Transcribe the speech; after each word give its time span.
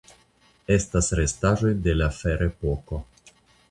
Estas 0.77 1.11
restaĵoj 1.21 1.77
de 1.89 1.97
la 2.01 2.11
Ferepoko. 2.23 3.05